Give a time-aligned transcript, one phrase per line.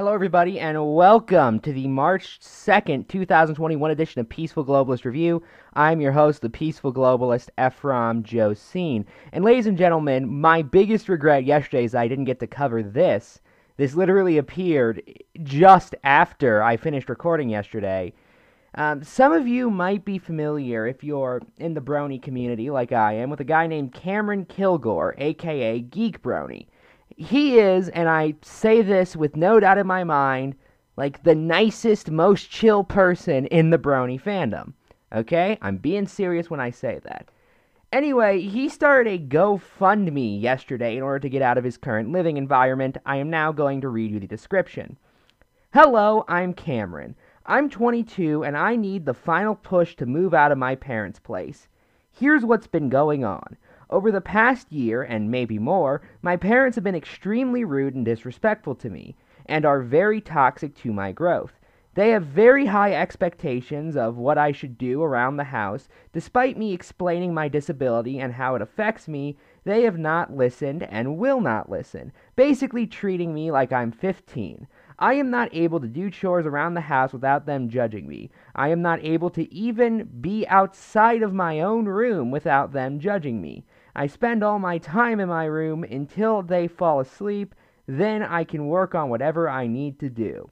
[0.00, 5.42] Hello, everybody, and welcome to the March 2nd, 2021 edition of Peaceful Globalist Review.
[5.74, 9.04] I'm your host, the Peaceful Globalist, Ephraim Josine.
[9.30, 13.40] And, ladies and gentlemen, my biggest regret yesterday is I didn't get to cover this.
[13.76, 15.02] This literally appeared
[15.42, 18.14] just after I finished recording yesterday.
[18.76, 23.16] Um, some of you might be familiar, if you're in the Brony community like I
[23.16, 26.68] am, with a guy named Cameron Kilgore, aka Geek Brony
[27.20, 30.54] he is, and I say this with no doubt in my mind,
[30.96, 34.72] like the nicest, most chill person in the Brony fandom.
[35.12, 35.58] Okay?
[35.60, 37.28] I'm being serious when I say that.
[37.92, 42.38] Anyway, he started a GoFundMe yesterday in order to get out of his current living
[42.38, 42.96] environment.
[43.04, 44.96] I am now going to read you the description.
[45.74, 47.16] Hello, I'm Cameron.
[47.44, 51.68] I'm 22 and I need the final push to move out of my parents' place.
[52.10, 53.58] Here's what's been going on.
[53.92, 58.76] Over the past year, and maybe more, my parents have been extremely rude and disrespectful
[58.76, 59.16] to me,
[59.46, 61.58] and are very toxic to my growth.
[61.94, 65.88] They have very high expectations of what I should do around the house.
[66.12, 71.18] Despite me explaining my disability and how it affects me, they have not listened and
[71.18, 74.68] will not listen, basically treating me like I'm 15.
[75.00, 78.30] I am not able to do chores around the house without them judging me.
[78.54, 83.42] I am not able to even be outside of my own room without them judging
[83.42, 83.64] me.
[83.94, 87.54] I spend all my time in my room until they fall asleep,
[87.86, 90.50] then I can work on whatever I need to do.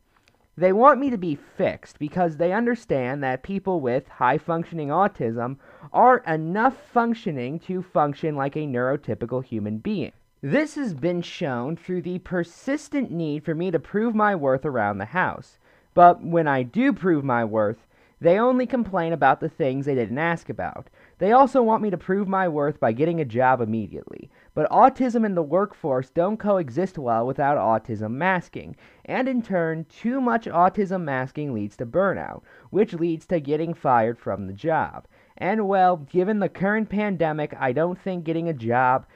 [0.57, 5.59] They want me to be fixed because they understand that people with high functioning autism
[5.93, 10.11] are enough functioning to function like a neurotypical human being.
[10.43, 14.99] This has been shown through the persistent need for me to prove my worth around
[14.99, 15.59] the house.
[15.95, 17.87] But when I do prove my worth,
[18.21, 20.91] they only complain about the things they didn't ask about.
[21.19, 24.31] They also want me to prove my worth by getting a job immediately.
[24.55, 28.77] But autism and the workforce don't coexist well without autism masking.
[29.05, 34.19] And in turn, too much autism masking leads to burnout, which leads to getting fired
[34.19, 35.07] from the job.
[35.37, 39.07] And well, given the current pandemic, I don't think getting a job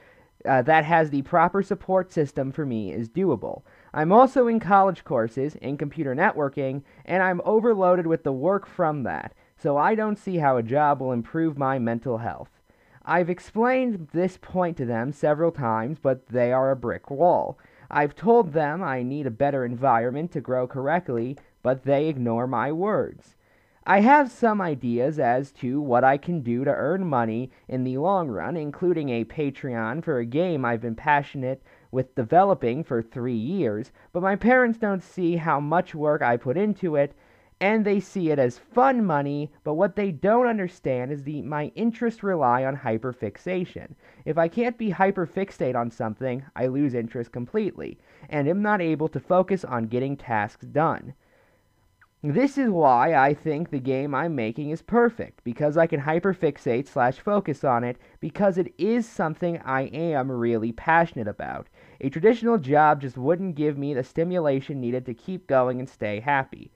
[0.45, 3.61] uh, that has the proper support system for me is doable.
[3.93, 9.03] I'm also in college courses in computer networking, and I'm overloaded with the work from
[9.03, 12.49] that, so I don't see how a job will improve my mental health.
[13.05, 17.57] I've explained this point to them several times, but they are a brick wall.
[17.89, 22.73] I've told them I need a better environment to grow correctly, but they ignore my
[22.73, 23.37] words.
[23.85, 27.99] I have some ideas as to what I can do to earn money in the
[27.99, 33.37] long run, including a Patreon for a game I've been passionate with developing for three
[33.37, 37.15] years, but my parents don't see how much work I put into it,
[37.63, 41.71] and they see it as fun money, but what they don't understand is the my
[41.75, 43.95] interests rely on hyperfixation.
[44.25, 47.97] If I can't be hyperfixate on something, I lose interest completely,
[48.27, 51.13] and am not able to focus on getting tasks done.
[52.21, 56.89] This is why I think the game I'm making is perfect, because I can hyperfixate
[56.89, 61.69] slash focus on it, because it is something I am really passionate about.
[62.01, 66.19] A traditional job just wouldn't give me the stimulation needed to keep going and stay
[66.19, 66.73] happy.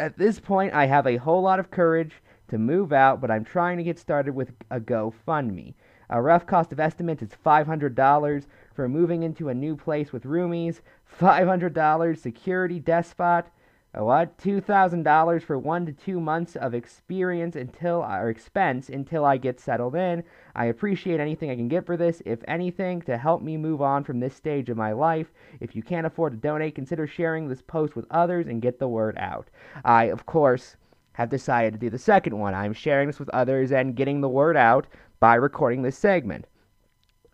[0.00, 3.44] At this point, I have a whole lot of courage to move out, but I'm
[3.44, 5.74] trying to get started with a GoFundMe.
[6.08, 10.80] A rough cost of estimate is $500 for moving into a new place with roomies,
[11.20, 13.44] $500 security despot,
[13.92, 19.24] what two thousand dollars for one to two months of experience until or expense until
[19.24, 20.22] I get settled in.
[20.54, 24.04] I appreciate anything I can get for this, if anything, to help me move on
[24.04, 25.32] from this stage of my life.
[25.58, 28.88] If you can't afford to donate, consider sharing this post with others and get the
[28.88, 29.48] word out.
[29.84, 30.76] I, of course,
[31.14, 32.54] have decided to do the second one.
[32.54, 34.86] I'm sharing this with others and getting the word out
[35.18, 36.46] by recording this segment.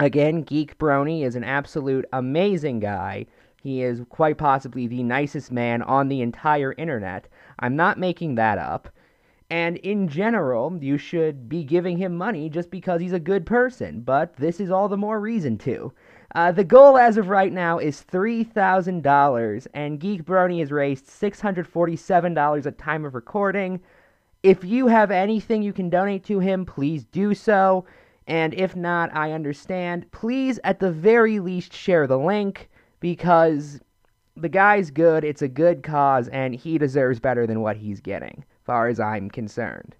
[0.00, 3.27] Again, Geek Brony is an absolute amazing guy
[3.66, 7.27] he is quite possibly the nicest man on the entire internet.
[7.59, 8.88] I'm not making that up.
[9.50, 14.03] And in general, you should be giving him money just because he's a good person,
[14.03, 15.93] but this is all the more reason to.
[16.34, 22.67] Uh, the goal as of right now is $3,000, and Geek Brony has raised $647
[22.67, 23.81] at time of recording.
[24.44, 27.85] If you have anything you can donate to him, please do so.
[28.29, 30.11] And if not, I understand.
[30.12, 32.69] Please, at the very least, share the link
[33.00, 33.81] because
[34.37, 38.44] the guy's good, it's a good cause, and he deserves better than what he's getting,
[38.64, 39.94] far as I'm concerned.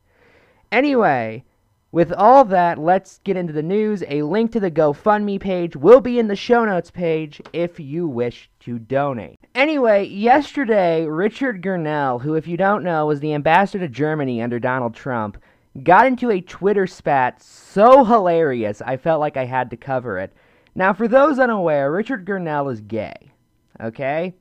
[0.71, 1.45] Anyway,
[1.93, 4.03] with all that, let's get into the news.
[4.09, 8.07] A link to the GoFundMe page will be in the show notes page if you
[8.07, 9.39] wish to donate.
[9.55, 14.59] Anyway, yesterday, Richard Grenell, who, if you don't know, was the ambassador to Germany under
[14.59, 15.39] Donald Trump,
[15.83, 20.35] got into a Twitter spat so hilarious I felt like I had to cover it.
[20.77, 23.33] Now, for those unaware, Richard Grenell is gay.
[23.81, 24.35] Okay?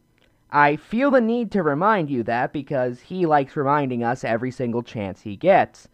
[0.51, 4.83] I feel the need to remind you that because he likes reminding us every single
[4.83, 5.87] chance he gets.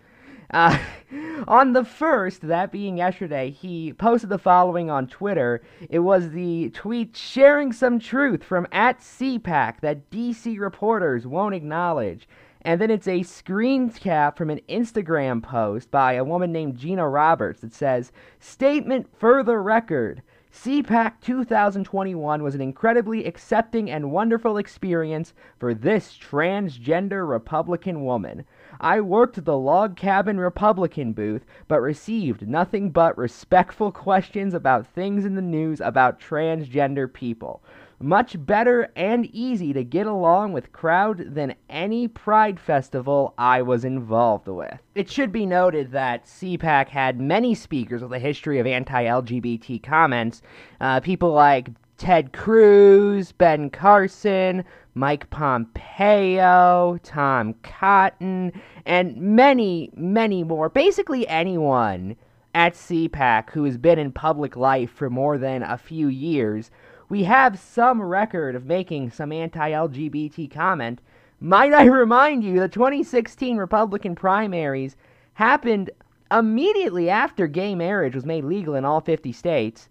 [0.51, 0.79] Uh,
[1.47, 5.61] on the first, that being yesterday, he posted the following on Twitter.
[5.91, 12.27] It was the tweet sharing some truth from at CPAC that DC reporters won't acknowledge.
[12.63, 17.07] And then it's a screen cap from an Instagram post by a woman named Gina
[17.07, 20.21] Roberts that says, Statement further record.
[20.53, 28.43] CPAC 2021 was an incredibly accepting and wonderful experience for this transgender Republican woman.
[28.81, 35.23] I worked the log cabin Republican booth, but received nothing but respectful questions about things
[35.23, 37.63] in the news about transgender people.
[38.01, 43.85] Much better and easy to get along with crowd than any pride festival I was
[43.85, 44.77] involved with.
[44.95, 49.83] It should be noted that CPAC had many speakers with a history of anti LGBT
[49.83, 50.41] comments,
[50.79, 54.63] uh, people like Ted Cruz, Ben Carson,
[54.95, 58.51] Mike Pompeo, Tom Cotton,
[58.85, 60.67] and many, many more.
[60.69, 62.15] Basically, anyone
[62.53, 66.71] at CPAC who has been in public life for more than a few years.
[67.11, 71.01] We have some record of making some anti LGBT comment.
[71.41, 74.95] Might I remind you, the 2016 Republican primaries
[75.33, 75.89] happened
[76.31, 79.89] immediately after gay marriage was made legal in all 50 states,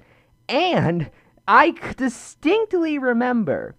[0.48, 1.10] and
[1.46, 3.74] I distinctly remember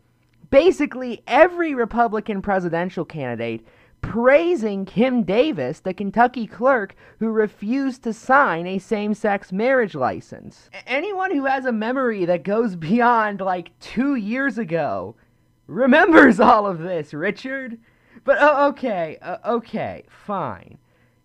[0.51, 3.65] basically every Republican presidential candidate
[4.01, 10.69] praising Kim Davis, the Kentucky clerk who refused to sign a same sex marriage license.
[10.85, 15.15] Anyone who has a memory that goes beyond like two years ago
[15.67, 17.79] remembers all of this, Richard.
[18.23, 20.77] But uh, okay, uh, okay, fine.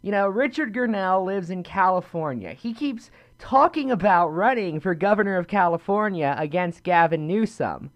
[0.03, 2.53] You know, Richard Grenell lives in California.
[2.53, 7.91] He keeps talking about running for governor of California against Gavin Newsom,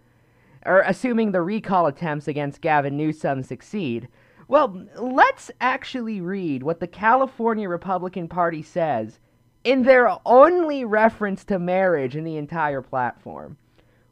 [0.67, 4.09] or assuming the recall attempts against Gavin Newsom succeed.
[4.51, 9.21] Well, let's actually read what the California Republican Party says
[9.63, 13.59] in their only reference to marriage in the entire platform.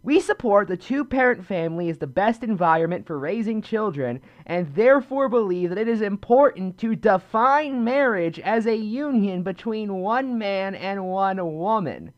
[0.05, 5.29] We support the two parent family as the best environment for raising children and therefore
[5.29, 11.09] believe that it is important to define marriage as a union between one man and
[11.09, 12.13] one woman.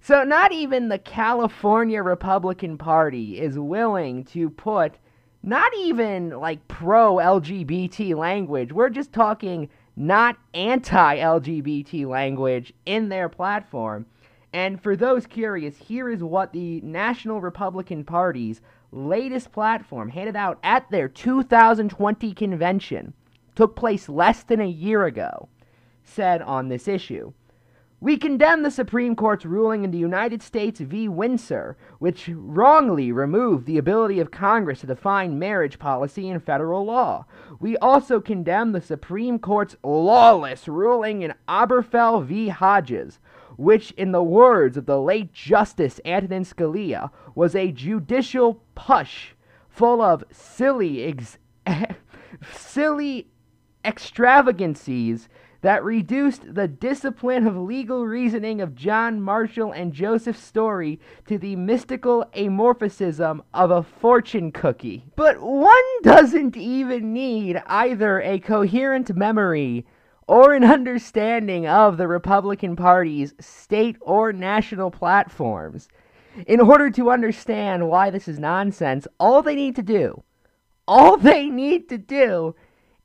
[0.00, 4.94] So, not even the California Republican Party is willing to put
[5.44, 13.28] not even like pro LGBT language, we're just talking not anti LGBT language in their
[13.28, 14.06] platform.
[14.54, 20.58] And for those curious, here is what the National Republican Party's latest platform, handed out
[20.62, 23.12] at their 2020 convention,
[23.54, 25.48] took place less than a year ago,
[26.04, 27.32] said on this issue.
[28.00, 31.08] We condemn the Supreme Court's ruling in the United States v.
[31.08, 37.24] Windsor, which wrongly removed the ability of Congress to define marriage policy in federal law.
[37.60, 42.48] We also condemn the Supreme Court's lawless ruling in Obergefell v.
[42.48, 43.20] Hodges,
[43.56, 49.32] which, in the words of the late Justice Antonin Scalia, was a judicial push
[49.68, 51.38] full of silly, ex-
[52.52, 53.28] silly
[53.84, 55.28] extravagancies
[55.64, 61.56] that reduced the discipline of legal reasoning of John Marshall and Joseph Story to the
[61.56, 65.06] mystical amorphism of a fortune cookie.
[65.16, 69.86] But one doesn't even need either a coherent memory
[70.28, 75.88] or an understanding of the Republican Party's state or national platforms
[76.46, 79.06] in order to understand why this is nonsense.
[79.18, 80.24] All they need to do,
[80.86, 82.54] all they need to do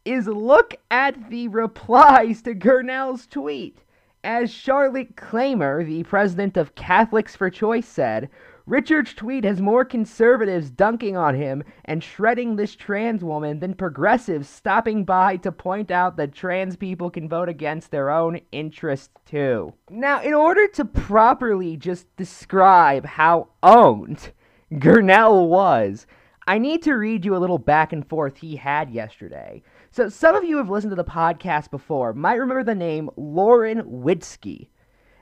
[0.09, 3.77] is look at the replies to Grenell's tweet.
[4.23, 8.27] As Charlotte Clymer, the president of Catholics for Choice, said,
[8.65, 14.49] Richard's tweet has more conservatives dunking on him and shredding this trans woman than progressives
[14.49, 19.73] stopping by to point out that trans people can vote against their own interests too.
[19.91, 24.31] Now, in order to properly just describe how owned
[24.73, 26.07] Grenell was,
[26.47, 29.61] I need to read you a little back and forth he had yesterday.
[29.91, 33.81] So, some of you have listened to the podcast before might remember the name Lauren
[33.81, 34.67] Witzke.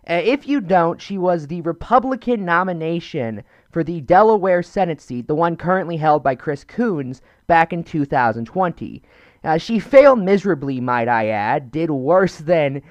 [0.10, 5.36] Uh, if you don't, she was the Republican nomination for the Delaware Senate seat, the
[5.36, 9.02] one currently held by Chris Coons, back in 2020.
[9.44, 12.82] Uh, she failed miserably, might I add, did worse than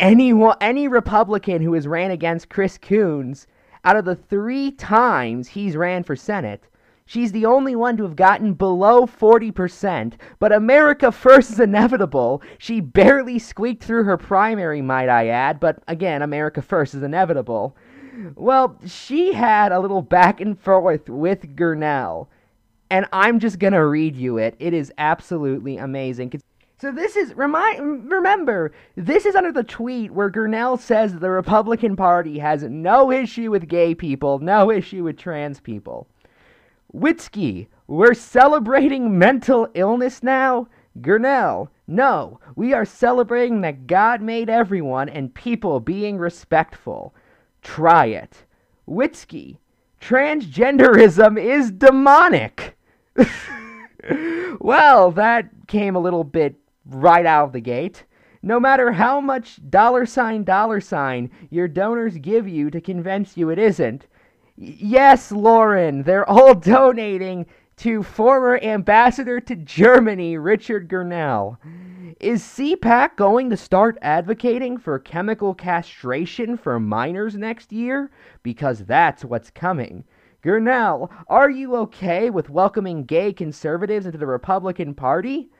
[0.00, 3.46] anyone, any Republican who has ran against Chris Coons
[3.84, 6.64] out of the three times he's ran for Senate.
[7.08, 12.42] She's the only one to have gotten below 40%, but America First is inevitable.
[12.58, 17.74] She barely squeaked through her primary, might I add, but again, America First is inevitable.
[18.34, 22.28] Well, she had a little back and forth with Grenell.
[22.90, 24.54] and I'm just gonna read you it.
[24.58, 26.40] It is absolutely amazing.
[26.80, 31.96] So this is remind remember this is under the tweet where Grenell says the Republican
[31.96, 36.06] Party has no issue with gay people, no issue with trans people.
[36.94, 40.68] Witzke, we're celebrating mental illness now.
[41.00, 47.14] Grenell, no, we are celebrating that God made everyone and people being respectful.
[47.62, 48.44] Try it.
[48.88, 49.58] Witzke,
[50.00, 52.76] transgenderism is demonic.
[54.60, 58.04] well, that came a little bit right out of the gate.
[58.42, 63.50] No matter how much dollar sign dollar sign your donors give you to convince you
[63.50, 64.06] it isn't.
[64.60, 67.46] Yes, Lauren, they're all donating
[67.76, 71.58] to former ambassador to Germany, Richard Grenell.
[72.18, 78.10] Is CPAC going to start advocating for chemical castration for minors next year?
[78.42, 80.02] Because that's what's coming.
[80.42, 85.50] Grenell, are you okay with welcoming gay conservatives into the Republican Party?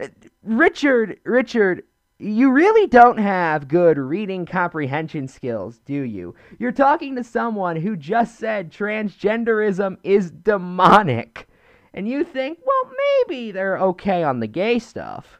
[0.00, 0.06] Uh,
[0.44, 1.82] Richard, Richard,
[2.24, 6.34] you really don't have good reading comprehension skills, do you?
[6.58, 11.46] You're talking to someone who just said transgenderism is demonic.
[11.92, 12.92] And you think, well,
[13.28, 15.38] maybe they're okay on the gay stuff.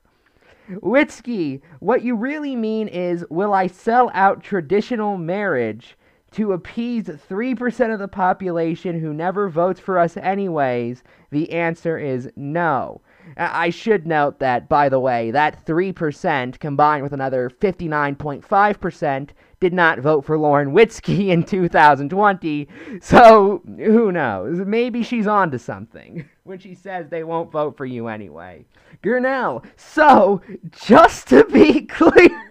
[0.71, 5.97] Witzke, what you really mean is, will I sell out traditional marriage
[6.33, 11.03] to appease 3% of the population who never votes for us anyways?
[11.31, 13.00] The answer is no.
[13.37, 19.73] Uh, I should note that, by the way, that 3% combined with another 59.5% did
[19.73, 22.69] not vote for Lauren Witzke in 2020.
[23.00, 24.59] So, who knows?
[24.59, 28.66] Maybe she's on to something when she says they won't vote for you anyway.
[29.02, 32.50] Grenell, so, just to be clear.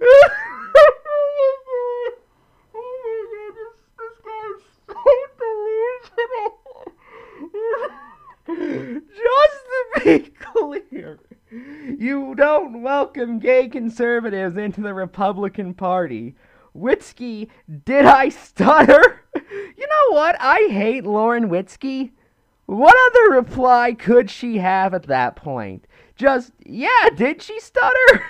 [8.46, 11.18] Just to be clear,
[11.50, 16.34] you don't welcome gay conservatives into the Republican Party.
[16.76, 17.48] Witzke,
[17.84, 19.22] did I stutter?
[19.34, 20.36] You know what?
[20.40, 22.10] I hate Lauren Witzke.
[22.66, 25.86] What other reply could she have at that point?
[26.16, 28.24] Just, yeah, did she stutter?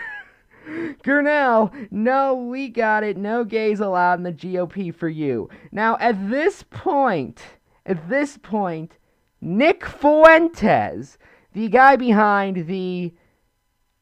[1.02, 3.16] Grenell, no, we got it.
[3.16, 5.48] No gays allowed in the GOP for you.
[5.70, 7.42] Now, at this point,
[7.84, 8.98] at this point,
[9.44, 11.18] Nick Fuentes,
[11.52, 13.12] the guy behind the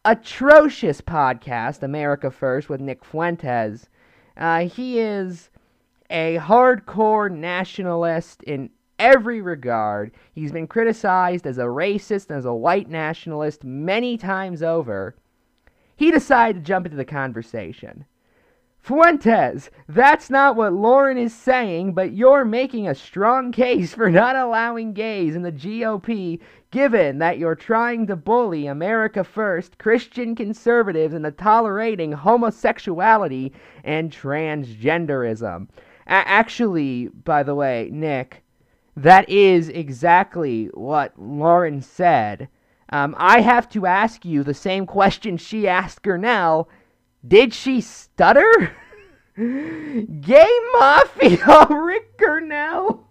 [0.05, 3.89] atrocious podcast America First with Nick Fuentes.
[4.37, 5.49] Uh, he is
[6.11, 8.69] a hardcore nationalist in
[8.99, 10.13] every regard.
[10.35, 15.17] He's been criticized as a racist and as a white nationalist many times over.
[15.97, 18.05] He decided to jump into the conversation.
[18.83, 24.37] Fuentes, that's not what Lauren is saying, but you're making a strong case for not
[24.37, 31.13] allowing gays in the GOP, given that you're trying to bully America First, Christian conservatives,
[31.13, 33.53] into tolerating homosexuality
[33.85, 35.69] and transgenderism.
[36.07, 38.43] A- actually, by the way, Nick,
[38.97, 42.49] that is exactly what Lauren said.
[42.89, 46.67] Um, I have to ask you the same question she asked Grenell
[47.27, 48.73] did she stutter?
[49.37, 53.05] Gay Mafia, Rick Grenell.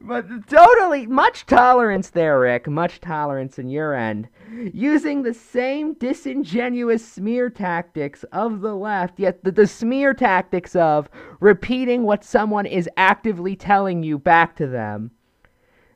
[0.00, 2.66] But totally, much tolerance there, Rick.
[2.66, 4.28] Much tolerance in your end.
[4.72, 11.08] Using the same disingenuous smear tactics of the left, yet the, the smear tactics of
[11.38, 15.12] repeating what someone is actively telling you back to them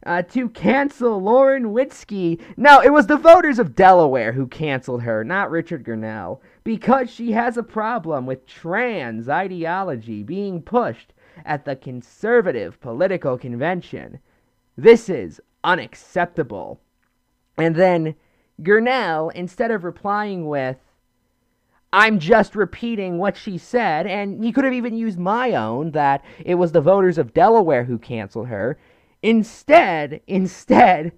[0.07, 2.41] uh, to cancel Lauren Witzke.
[2.57, 7.33] No, it was the voters of Delaware who canceled her, not Richard Grenell, because she
[7.33, 11.13] has a problem with trans ideology being pushed
[11.45, 14.19] at the conservative political convention.
[14.77, 16.81] This is unacceptable.
[17.59, 18.15] And then
[18.63, 20.79] Grenell, instead of replying with,
[21.93, 26.25] I'm just repeating what she said, and he could have even used my own that
[26.45, 28.79] it was the voters of Delaware who canceled her.
[29.23, 31.13] Instead, instead,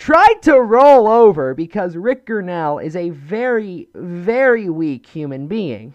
[0.00, 5.92] tried to roll over because Rick Grenell is a very, very weak human being.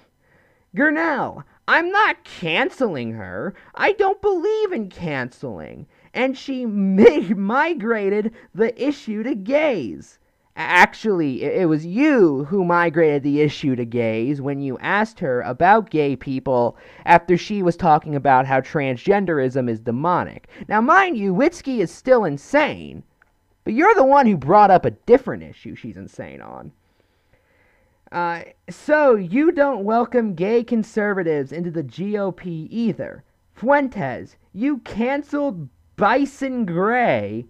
[0.77, 3.55] Grenell, I'm not canceling her.
[3.73, 5.87] I don't believe in canceling.
[6.13, 10.19] And she migrated the issue to gays.
[10.55, 15.89] Actually, it was you who migrated the issue to gays when you asked her about
[15.89, 20.47] gay people after she was talking about how transgenderism is demonic.
[20.67, 23.03] Now, mind you, Witzke is still insane,
[23.65, 26.71] but you're the one who brought up a different issue she's insane on.
[28.11, 33.23] Uh, so, you don't welcome gay conservatives into the GOP either.
[33.55, 35.67] Fuentes, you canceled
[35.97, 37.47] Bison Gray.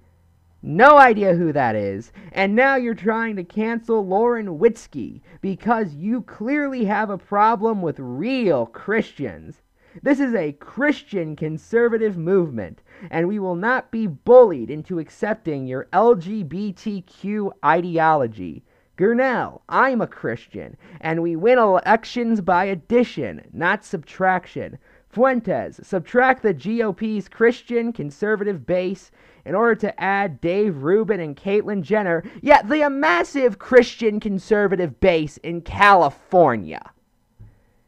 [0.63, 2.11] No idea who that is.
[2.31, 7.99] And now you're trying to cancel Lauren Witzke because you clearly have a problem with
[7.99, 9.61] real Christians.
[10.03, 15.87] This is a Christian conservative movement, and we will not be bullied into accepting your
[15.93, 18.65] LGBTQ ideology.
[18.97, 24.77] Grenell, I'm a Christian, and we win elections by addition, not subtraction.
[25.07, 29.11] Fuentes, subtract the GOP's Christian conservative base
[29.45, 35.37] in order to add Dave Rubin and Caitlyn Jenner, yet the massive Christian conservative base
[35.37, 36.91] in California.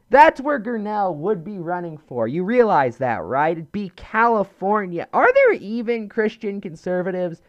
[0.10, 2.28] That's where Grenell would be running for.
[2.28, 3.52] You realize that, right?
[3.52, 5.08] It'd be California.
[5.12, 7.42] Are there even Christian conservatives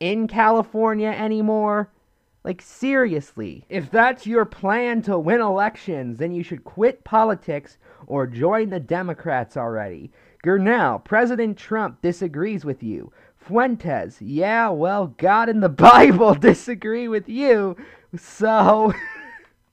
[0.00, 1.90] in California anymore?
[2.42, 8.26] Like, seriously, if that's your plan to win elections, then you should quit politics or
[8.26, 10.10] join the Democrats already.
[10.44, 13.12] Grenell, President Trump disagrees with you.
[13.36, 17.76] Fuentes, yeah, well, God and the Bible disagree with you.
[18.16, 18.94] So.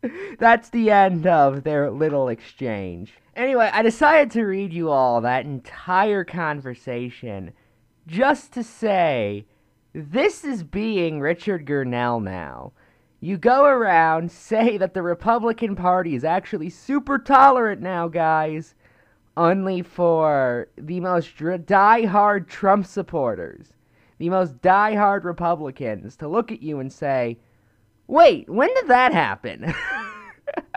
[0.39, 3.13] That's the end of their little exchange.
[3.35, 7.51] Anyway, I decided to read you all that entire conversation
[8.05, 9.45] just to say
[9.93, 12.73] this is being Richard Grenell now.
[13.19, 18.75] You go around, say that the Republican Party is actually super tolerant now, guys,
[19.35, 21.31] only for the most
[21.65, 23.73] die-hard Trump supporters,
[24.19, 27.39] the most die-hard Republicans to look at you and say,
[28.07, 29.73] Wait, when did that happen?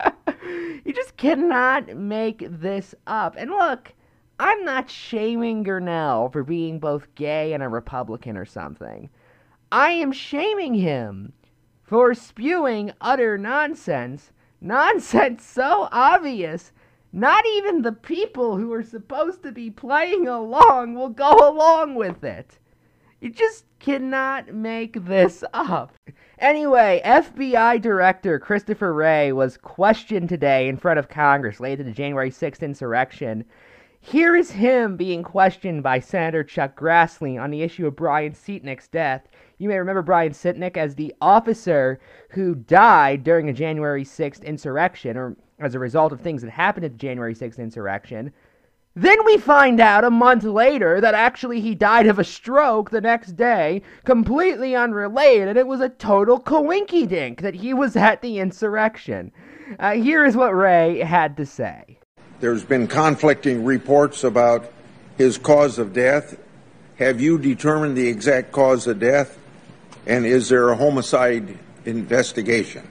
[0.85, 3.35] you just cannot make this up.
[3.37, 3.93] And look,
[4.39, 9.09] I'm not shaming Grenell for being both gay and a Republican or something.
[9.71, 11.33] I am shaming him
[11.83, 14.31] for spewing utter nonsense.
[14.61, 16.71] Nonsense so obvious,
[17.11, 22.23] not even the people who are supposed to be playing along will go along with
[22.23, 22.59] it.
[23.19, 25.93] You just cannot make this up.
[26.39, 31.95] Anyway, FBI Director Christopher Wray was questioned today in front of Congress related to the
[31.95, 33.43] January 6th insurrection.
[33.99, 38.87] Here is him being questioned by Senator Chuck Grassley on the issue of Brian Sicknick's
[38.87, 39.27] death.
[39.57, 45.17] You may remember Brian Sicknick as the officer who died during a January 6th insurrection,
[45.17, 48.31] or as a result of things that happened at the January 6th insurrection.
[48.97, 52.99] Then we find out a month later that actually he died of a stroke the
[52.99, 55.49] next day, completely unrelated.
[55.49, 59.31] And it was a total coinky dink that he was at the insurrection.
[59.77, 61.99] Uh, here is what Wray had to say.
[62.39, 64.73] There's been conflicting reports about
[65.15, 66.35] his cause of death.
[66.97, 69.37] Have you determined the exact cause of death?
[70.07, 72.89] And is there a homicide investigation?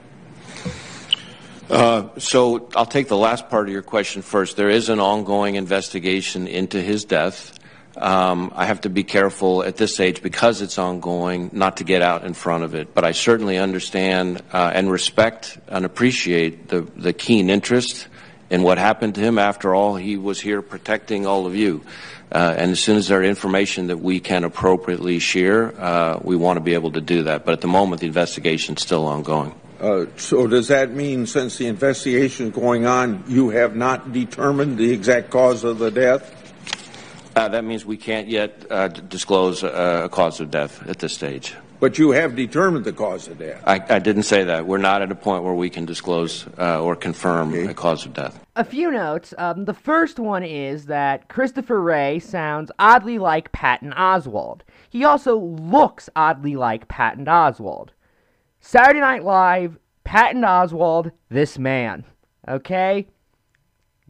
[1.69, 4.55] Uh, so I'll take the last part of your question first.
[4.55, 7.59] There is an ongoing investigation into his death.
[7.97, 12.01] Um, I have to be careful at this age because it's ongoing not to get
[12.01, 12.93] out in front of it.
[12.93, 18.07] But I certainly understand uh, and respect and appreciate the, the keen interest
[18.49, 19.37] in what happened to him.
[19.37, 21.83] After all, he was here protecting all of you.
[22.31, 26.57] Uh, and as soon as there's information that we can appropriately share, uh, we want
[26.57, 27.45] to be able to do that.
[27.45, 29.53] But at the moment, the investigation is still ongoing.
[29.79, 34.77] Uh, so does that mean, since the investigation is going on, you have not determined
[34.77, 36.33] the exact cause of the death?
[37.35, 41.55] Uh, that means we can't yet uh, disclose a cause of death at this stage.
[41.79, 43.61] But you have determined the cause of death.
[43.63, 44.65] I, I didn't say that.
[44.65, 47.67] We're not at a point where we can disclose uh, or confirm okay.
[47.67, 48.43] a cause of death.
[48.55, 49.35] A few notes.
[49.37, 54.61] Um, the first one is that Christopher Wray sounds oddly like Patton Oswalt.
[54.89, 57.89] He also looks oddly like Patton Oswalt.
[58.69, 62.03] Saturday Night Live, Patton Oswalt, this man.
[62.49, 63.07] Okay?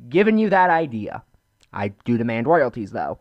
[0.10, 1.22] Giving you that idea.
[1.72, 3.20] I do demand royalties, though.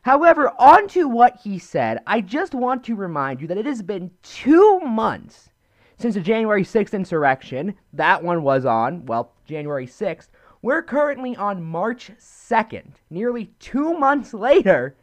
[0.00, 3.82] However, on to what he said, I just want to remind you that it has
[3.82, 5.50] been two months
[5.98, 7.74] since the January 6th insurrection.
[7.92, 10.28] That one was on, well, January 6th.
[10.62, 14.96] We're currently on March 2nd, nearly two months later,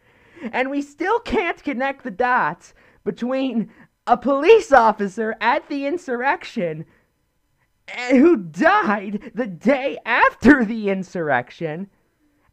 [0.52, 3.70] and we still can't connect the dots between
[4.08, 6.86] a police officer at the insurrection
[7.88, 11.90] eh, who died the day after the insurrection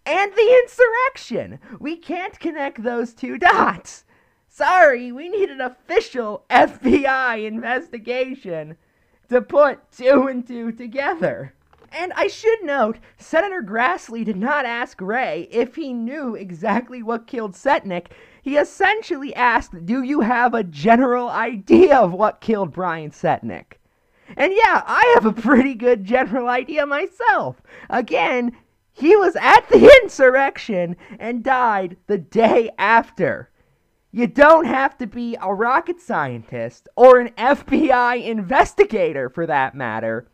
[0.07, 1.59] and the insurrection.
[1.79, 4.05] We can't connect those two dots.
[4.49, 8.77] Sorry, we need an official FBI investigation
[9.29, 11.55] to put two and two together.
[11.91, 17.27] And I should note, Senator Grassley did not ask Wray if he knew exactly what
[17.27, 18.07] killed Sicknick.
[18.42, 23.74] He essentially asked, Do you have a general idea of what killed Brian Sicknick?
[24.37, 27.62] And yeah, I have a pretty good general idea myself.
[27.88, 28.57] Again,
[28.92, 33.50] he was at the insurrection and died the day after.
[34.11, 40.26] You don't have to be a rocket scientist or an FBI investigator, for that matter,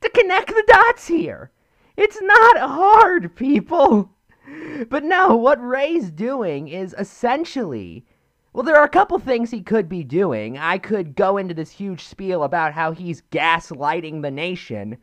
[0.00, 1.50] to connect the dots here.
[1.96, 4.15] It's not hard, people.
[4.88, 8.04] But no, what Wray's doing is essentially.
[8.52, 10.56] Well, there are a couple things he could be doing.
[10.56, 14.98] I could go into this huge spiel about how he's gaslighting the nation.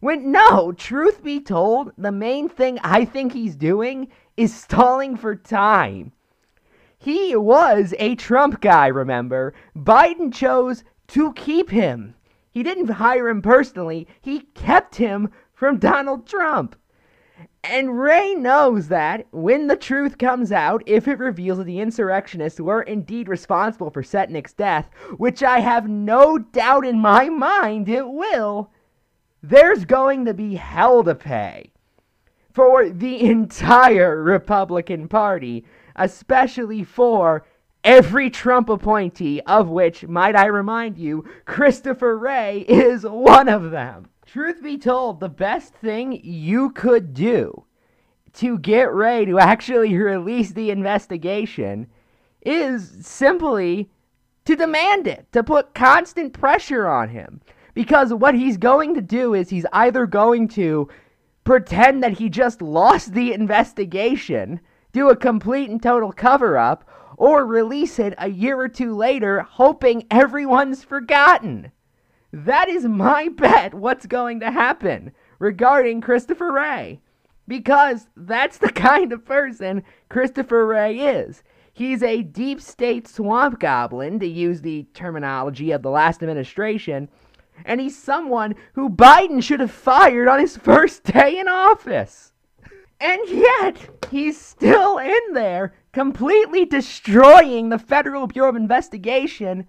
[0.00, 5.36] When no, truth be told, the main thing I think he's doing is stalling for
[5.36, 6.12] time.
[6.96, 9.52] He was a Trump guy, remember?
[9.76, 12.14] Biden chose to keep him.
[12.50, 16.76] He didn't hire him personally, he kept him from Donald Trump.
[17.62, 22.60] And Wray knows that when the truth comes out, if it reveals that the insurrectionists
[22.60, 28.08] were indeed responsible for Sicknick's death, which I have no doubt in my mind it
[28.08, 28.70] will,
[29.42, 31.70] there's going to be hell to pay
[32.52, 35.64] for the entire Republican Party,
[35.96, 37.46] especially for
[37.84, 44.08] every Trump appointee, of which, might I remind you, Christopher Wray is one of them.
[44.32, 47.64] Truth be told, the best thing you could do
[48.34, 51.88] to get Wray to actually release the investigation
[52.40, 53.90] is simply
[54.44, 57.40] to demand it, to put constant pressure on him.
[57.74, 60.88] Because what he's going to do is he's either going to
[61.42, 64.60] pretend that he just lost the investigation,
[64.92, 69.40] do a complete and total cover up, or release it a year or two later,
[69.40, 71.72] hoping everyone's forgotten.
[72.32, 77.00] That is my bet what's going to happen regarding Christopher Wray.
[77.48, 81.42] Because that's the kind of person Christopher Wray is.
[81.72, 87.08] He's a deep state swamp goblin, to use the terminology of the last administration,
[87.64, 92.32] and he's someone who Biden should have fired on his first day in office.
[93.00, 93.78] And yet,
[94.10, 99.66] he's still in there, completely destroying the Federal Bureau of Investigation,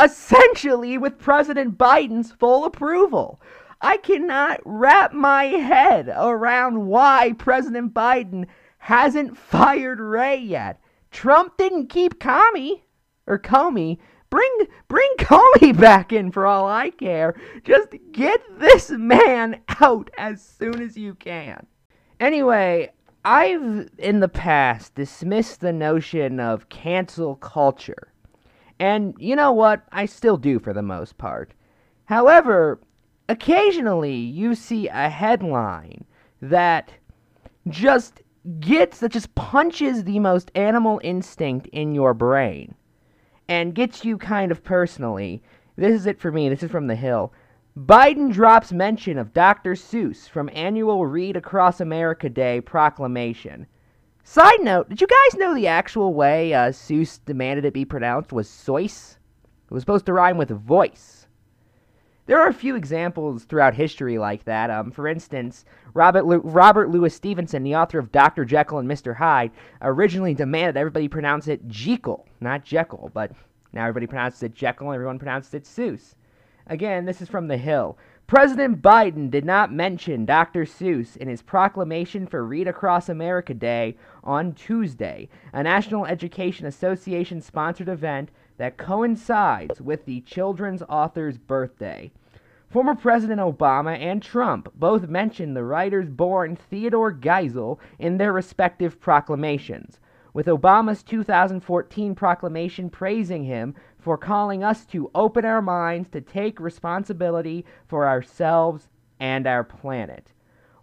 [0.00, 3.40] essentially with President Biden's full approval.
[3.80, 8.46] I cannot wrap my head around why President Biden
[8.78, 10.80] hasn't fired Wray yet.
[11.10, 12.82] Trump didn't keep Comey,
[13.26, 13.98] or Comey,
[14.32, 17.38] Bring bring Comey back in for all I care.
[17.64, 21.66] Just get this man out as soon as you can.
[22.18, 22.88] Anyway,
[23.26, 28.10] I've in the past dismissed the notion of cancel culture.
[28.82, 29.84] And you know what?
[29.92, 31.54] I still do for the most part.
[32.06, 32.80] However,
[33.28, 36.04] occasionally you see a headline
[36.40, 36.92] that
[37.68, 38.22] just
[38.58, 42.74] gets that just punches the most animal instinct in your brain
[43.46, 45.44] and gets you kind of personally.
[45.76, 46.48] This is it for me.
[46.48, 47.32] This is from The Hill.
[47.78, 49.74] Biden drops mention of Dr.
[49.74, 53.68] Seuss from annual Read Across America Day proclamation.
[54.24, 58.32] Side note, did you guys know the actual way uh, Seuss demanded it be pronounced
[58.32, 59.16] was Soyce?
[59.64, 61.26] It was supposed to rhyme with voice.
[62.26, 64.70] There are a few examples throughout history like that.
[64.70, 68.44] Um, for instance, Robert, Lu- Robert Louis Stevenson, the author of Dr.
[68.44, 69.16] Jekyll and Mr.
[69.16, 69.50] Hyde,
[69.82, 73.32] originally demanded everybody pronounce it Jekyll, not Jekyll, but
[73.72, 76.14] now everybody pronounces it Jekyll and everyone pronounces it Seuss.
[76.68, 77.98] Again, this is from The Hill.
[78.32, 80.64] President Biden did not mention Dr.
[80.64, 87.42] Seuss in his proclamation for Read Across America Day on Tuesday, a National Education Association
[87.42, 92.10] sponsored event that coincides with the children's author's birthday.
[92.70, 98.98] Former President Obama and Trump both mentioned the writers born Theodore Geisel in their respective
[98.98, 100.00] proclamations,
[100.34, 106.58] with Obama's 2014 proclamation praising him for calling us to open our minds to take
[106.58, 108.88] responsibility for ourselves
[109.20, 110.32] and our planet.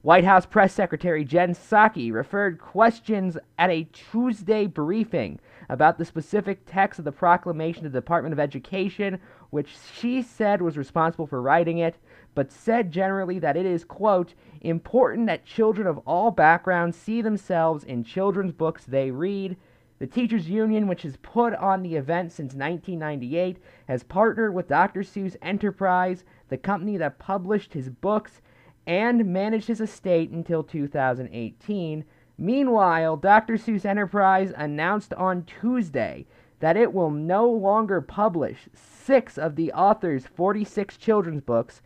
[0.01, 6.61] White House Press Secretary Jen Psaki referred questions at a Tuesday briefing about the specific
[6.65, 11.41] text of the proclamation to the Department of Education, which she said was responsible for
[11.41, 11.97] writing it,
[12.39, 17.83] but said generally that it is, quote, important that children of all backgrounds see themselves
[17.83, 19.57] in children's books they read.
[19.97, 23.57] The Teachers Union, which has put on the event since 1998,
[23.89, 25.01] has partnered with Dr.
[25.01, 28.39] Seuss Enterprise, the company that published his books
[28.87, 32.05] and managed his estate until 2018
[32.37, 33.55] Meanwhile, Dr.
[33.55, 36.25] Seuss Enterprise announced on Tuesday
[36.61, 41.81] that it will no longer publish six of the author's 46 children's books,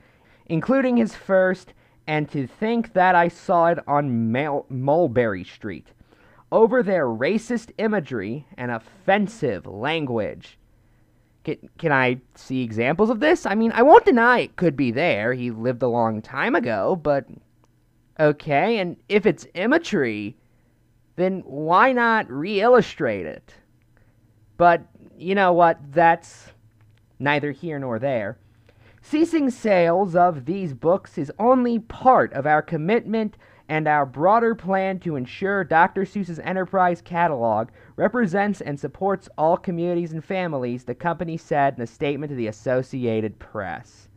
[0.48, 1.74] including his first,
[2.08, 5.88] and to think that I saw it on Mal- Mulberry Street,
[6.52, 10.58] over their racist imagery and offensive language.
[11.44, 13.46] Can, can I see examples of this?
[13.46, 15.34] I mean, I won't deny it could be there.
[15.34, 17.26] He lived a long time ago, but
[18.20, 18.78] okay.
[18.78, 20.38] And if it's imagery,
[21.16, 23.54] then why not re illustrate it?
[24.58, 24.84] But
[25.18, 25.80] you know what?
[25.92, 26.52] That's
[27.20, 28.38] neither here nor there.
[29.06, 33.38] Ceasing sales of these books is only part of our commitment
[33.68, 36.04] and our broader plan to ensure Dr.
[36.06, 41.88] Seuss's enterprise catalog represents and supports all communities and families, the company said in a
[41.88, 44.08] statement to the Associated Press.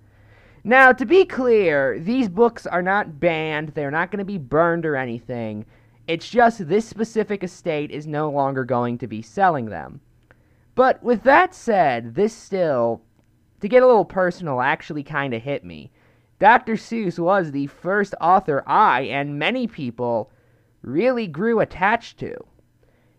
[0.62, 4.87] Now, to be clear, these books are not banned, they're not going to be burned
[4.87, 5.66] or anything.
[6.07, 10.01] It's just this specific estate is no longer going to be selling them.
[10.77, 13.03] But with that said, this still,
[13.61, 15.90] to get a little personal, actually kind of hit me.
[16.38, 16.75] Dr.
[16.75, 20.31] Seuss was the first author I and many people
[20.83, 22.35] really grew attached to.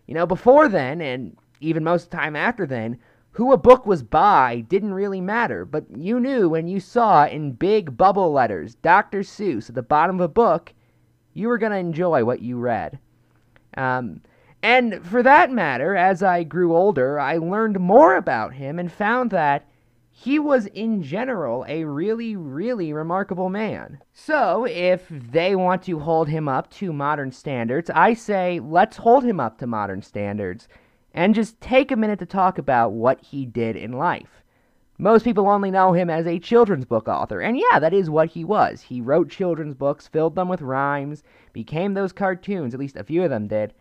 [0.06, 2.98] You know, before then, and even most of the time after then,
[3.32, 7.52] who a book was by didn't really matter, but you knew when you saw in
[7.52, 9.20] big bubble letters Dr.
[9.20, 10.72] Seuss at the bottom of a book,
[11.34, 12.98] you were going to enjoy what you read.
[13.76, 14.22] Um,
[14.62, 19.30] and for that matter, as I grew older, I learned more about him and found
[19.30, 19.68] that
[20.20, 24.00] he was in general a really, really remarkable man.
[24.12, 29.22] So, if they want to hold him up to modern standards, I say let's hold
[29.22, 30.66] him up to modern standards
[31.14, 34.42] and just take a minute to talk about what he did in life.
[34.98, 38.30] Most people only know him as a children's book author, and yeah, that is what
[38.30, 38.82] he was.
[38.82, 43.22] He wrote children's books, filled them with rhymes, became those cartoons, at least a few
[43.22, 43.72] of them did.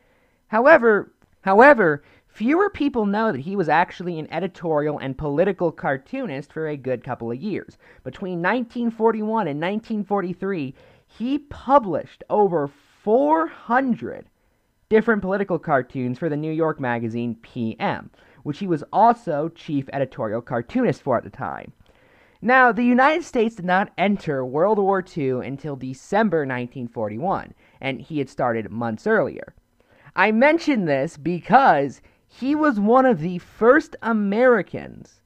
[0.49, 2.03] However, however,
[2.37, 7.03] Fewer people know that he was actually an editorial and political cartoonist for a good
[7.03, 7.79] couple of years.
[8.03, 10.75] Between 1941 and 1943,
[11.07, 14.29] he published over 400
[14.87, 18.11] different political cartoons for the New York magazine PM,
[18.43, 21.73] which he was also chief editorial cartoonist for at the time.
[22.39, 28.19] Now, the United States did not enter World War II until December 1941, and he
[28.19, 29.55] had started months earlier.
[30.15, 31.99] I mention this because
[32.39, 35.21] he was one of the first Americans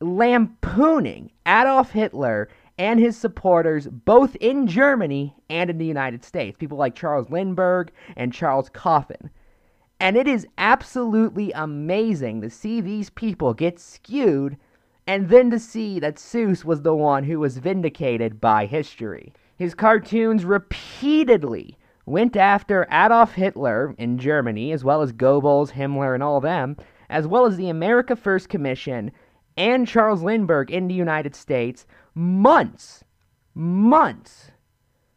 [0.00, 6.56] lampooning Adolf Hitler and his supporters both in Germany and in the United States.
[6.58, 9.30] People like Charles Lindbergh and Charles Coughlin.
[10.00, 14.56] And it is absolutely amazing to see these people get skewed
[15.06, 19.32] and then to see that Seuss was the one who was vindicated by history.
[19.56, 21.76] His cartoons repeatedly
[22.10, 26.76] went after Adolf Hitler in Germany, as well as Goebbels, Himmler, and all them,
[27.08, 29.12] as well as the America First Commission
[29.56, 33.04] and Charles Lindbergh in the United States months,
[33.54, 34.50] months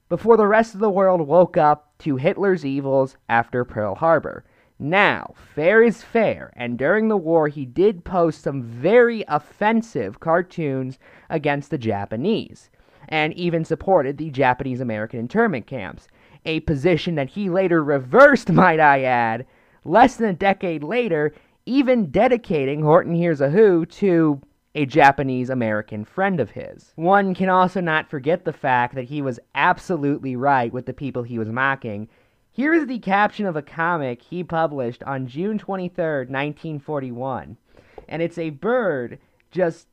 [0.07, 4.43] before the rest of the world woke up to Hitler's evils after Pearl Harbor.
[4.77, 10.99] Now, fair is fair, and during the war he did post some very offensive cartoons
[11.29, 12.69] against the Japanese,
[13.09, 16.07] and even supported the Japanese American internment camps
[16.45, 19.45] a position that he later reversed, might I add,
[19.83, 21.33] less than a decade later,
[21.65, 24.41] even dedicating Horton Hears a Who to
[24.75, 26.93] a Japanese American friend of his.
[26.95, 31.23] One can also not forget the fact that he was absolutely right with the people
[31.23, 32.09] he was mocking.
[32.51, 37.57] Here is the caption of a comic he published on June 23, 1941.
[38.07, 39.19] And it's a bird
[39.51, 39.87] just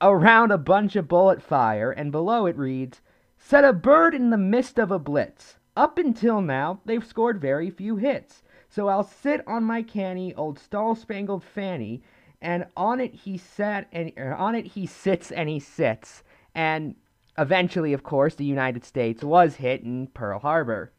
[0.00, 3.00] around a bunch of bullet fire, and below it reads,
[3.38, 5.58] Set a bird in the midst of a blitz.
[5.76, 8.42] Up until now, they've scored very few hits.
[8.68, 12.02] So I'll sit on my canny old stall spangled fanny,
[12.40, 16.22] and on it he sat and er, on it he sits and he sits.
[16.54, 16.94] And
[17.38, 20.92] eventually, of course, the United States was hit in Pearl Harbor.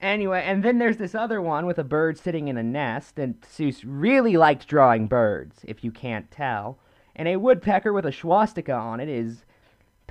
[0.00, 3.40] Anyway, and then there's this other one with a bird sitting in a nest, and
[3.42, 6.78] Seuss really liked drawing birds, if you can't tell.
[7.14, 9.44] And a woodpecker with a swastika on it is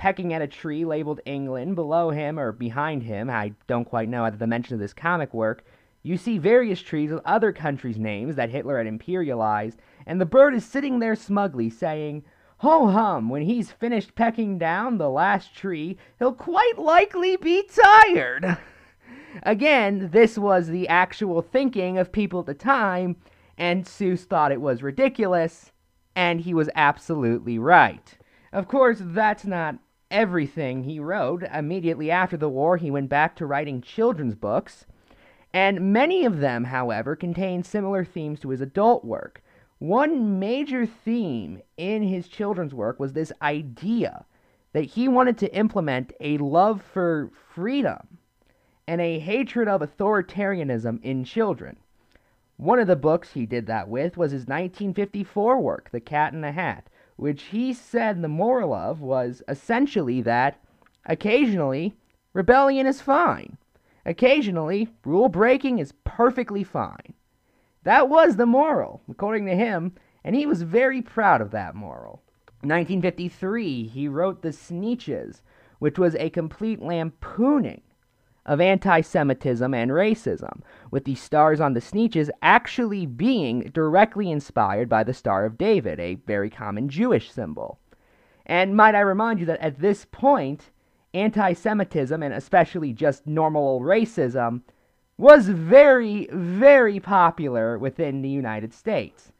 [0.01, 1.75] pecking at a tree labeled England.
[1.75, 5.31] Below him, or behind him, I don't quite know at the mention of this comic
[5.31, 5.63] work,
[6.01, 9.75] you see various trees with other countries' names that Hitler had imperialized,
[10.07, 12.23] and the bird is sitting there smugly saying,
[12.57, 18.57] Ho hum, when he's finished pecking down the last tree, he'll quite likely be tired.
[19.43, 23.17] Again, this was the actual thinking of people at the time,
[23.55, 25.71] and Seuss thought it was ridiculous,
[26.15, 28.17] and he was absolutely right.
[28.51, 29.77] Of course, that's not
[30.11, 31.43] everything he wrote.
[31.43, 34.85] Immediately after the war, he went back to writing children's books,
[35.53, 39.41] and many of them, however, contain similar themes to his adult work.
[39.79, 44.25] One major theme in his children's work was this idea
[44.73, 48.19] that he wanted to implement a love for freedom
[48.87, 51.77] and a hatred of authoritarianism in children.
[52.57, 56.41] One of the books he did that with was his 1954 work, The Cat in
[56.41, 60.59] the Hat, which he said the moral of was essentially that
[61.05, 61.93] occasionally
[62.33, 63.57] rebellion is fine.
[64.05, 67.13] Occasionally, rule breaking is perfectly fine.
[67.83, 72.23] That was the moral, according to him, and he was very proud of that moral.
[72.63, 75.41] In 1953, he wrote The Sneetches,
[75.79, 77.81] which was a complete lampooning
[78.45, 84.89] of anti Semitism and racism, with the stars on the Sneetches actually being directly inspired
[84.89, 87.79] by the Star of David, a very common Jewish symbol.
[88.45, 90.71] And might I remind you that at this point,
[91.13, 94.61] anti Semitism, and especially just normal racism,
[95.17, 99.31] was very, very popular within the United States.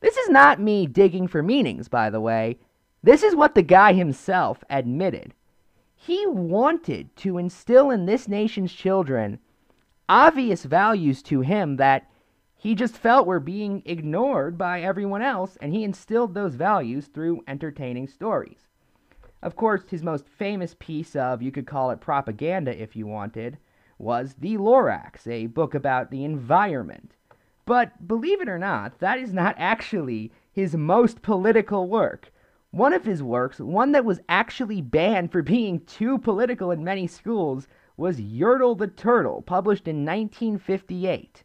[0.00, 2.58] This is not me digging for meanings, by the way.
[3.02, 5.34] This is what the guy himself admitted.
[6.10, 9.38] He wanted to instill in this nation's children
[10.08, 12.10] obvious values to him that
[12.56, 17.44] he just felt were being ignored by everyone else, and he instilled those values through
[17.46, 18.66] entertaining stories.
[19.40, 23.58] Of course, his most famous piece of, you could call it propaganda if you wanted,
[23.96, 27.12] was The Lorax, a book about the environment.
[27.66, 32.32] But believe it or not, that is not actually his most political work.
[32.70, 37.06] One of his works, one that was actually banned for being too political in many
[37.06, 41.42] schools, was Yertle the Turtle, published in 1958,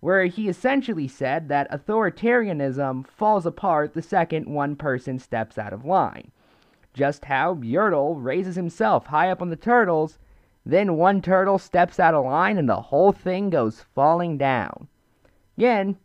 [0.00, 5.84] where he essentially said that authoritarianism falls apart the second one person steps out of
[5.84, 6.30] line.
[6.92, 10.18] Just how Yertle raises himself high up on the turtles
[10.66, 14.88] then one turtle steps out of line and the whole thing goes falling down.
[15.58, 15.98] Again,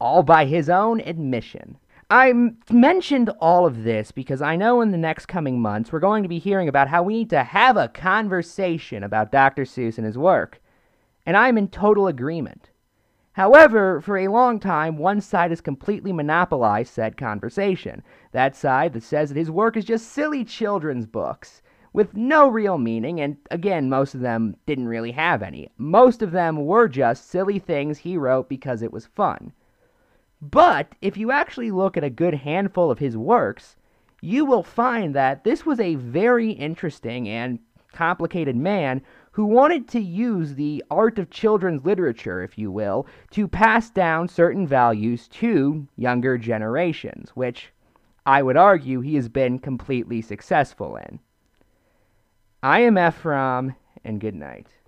[0.00, 1.76] all by his own admission.
[2.12, 2.32] I
[2.72, 6.28] mentioned all of this because I know in the next coming months we're going to
[6.28, 9.62] be hearing about how we need to have a conversation about Dr.
[9.62, 10.60] Seuss and his work.
[11.24, 12.70] And I'm in total agreement.
[13.34, 18.02] However, for a long time, one side has completely monopolized said conversation.
[18.32, 22.76] That side that says that his work is just silly children's books with no real
[22.76, 25.70] meaning, and again, most of them didn't really have any.
[25.78, 29.52] Most of them were just silly things he wrote because it was fun.
[30.42, 33.76] But if you actually look at a good handful of his works,
[34.22, 37.58] you will find that this was a very interesting and
[37.92, 43.46] complicated man who wanted to use the art of children's literature, if you will, to
[43.46, 47.72] pass down certain values to younger generations, which
[48.26, 51.20] I would argue he has been completely successful in.
[52.62, 53.74] I am Ephraim,
[54.04, 54.74] and good night.